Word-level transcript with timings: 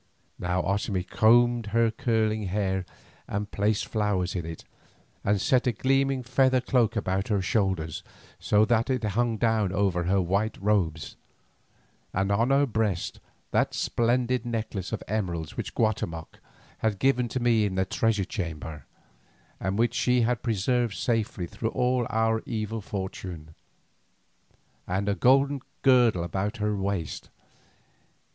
Now 0.39 0.63
Otomie 0.63 1.07
combed 1.07 1.67
her 1.67 1.91
curling 1.91 2.47
hair 2.47 2.87
and 3.27 3.51
placed 3.51 3.85
flowers 3.85 4.33
in 4.33 4.47
it, 4.47 4.63
and 5.23 5.39
set 5.39 5.67
a 5.67 5.71
gleaming 5.73 6.23
feather 6.23 6.59
cloak 6.59 6.95
about 6.95 7.27
her 7.27 7.39
shoulders, 7.39 8.01
so 8.39 8.65
that 8.65 8.89
it 8.89 9.03
hung 9.03 9.37
down 9.37 9.71
over 9.71 10.05
her 10.05 10.19
white 10.19 10.57
robes, 10.59 11.17
and 12.15 12.31
on 12.31 12.49
her 12.49 12.65
breast 12.65 13.19
that 13.51 13.75
splendid 13.75 14.43
necklace 14.43 14.91
of 14.91 15.03
emeralds 15.07 15.55
which 15.55 15.75
Guatemoc 15.75 16.39
had 16.79 16.97
given 16.97 17.27
to 17.27 17.39
me 17.39 17.63
in 17.67 17.75
the 17.75 17.85
treasure 17.85 18.25
chamber, 18.25 18.87
and 19.59 19.77
which 19.77 19.93
she 19.93 20.21
had 20.21 20.41
preserved 20.41 20.95
safely 20.95 21.45
through 21.45 21.69
all 21.69 22.07
our 22.09 22.41
evil 22.47 22.81
fortune, 22.81 23.53
and 24.87 25.07
a 25.07 25.13
golden 25.13 25.61
girdle 25.83 26.23
about 26.23 26.57
her 26.57 26.75
waist. 26.75 27.29